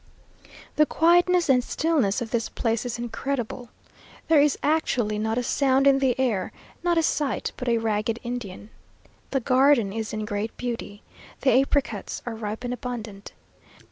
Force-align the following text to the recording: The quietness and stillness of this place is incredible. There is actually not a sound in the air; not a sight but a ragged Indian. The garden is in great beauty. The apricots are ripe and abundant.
The 0.77 0.87
quietness 0.87 1.47
and 1.47 1.63
stillness 1.63 2.23
of 2.23 2.31
this 2.31 2.49
place 2.49 2.87
is 2.87 2.97
incredible. 2.97 3.69
There 4.29 4.41
is 4.41 4.57
actually 4.63 5.19
not 5.19 5.37
a 5.37 5.43
sound 5.43 5.85
in 5.85 5.99
the 5.99 6.19
air; 6.19 6.51
not 6.81 6.97
a 6.97 7.03
sight 7.03 7.51
but 7.55 7.69
a 7.69 7.77
ragged 7.77 8.17
Indian. 8.23 8.71
The 9.29 9.41
garden 9.41 9.93
is 9.93 10.11
in 10.11 10.25
great 10.25 10.57
beauty. 10.57 11.03
The 11.41 11.51
apricots 11.53 12.23
are 12.25 12.33
ripe 12.33 12.63
and 12.63 12.73
abundant. 12.73 13.33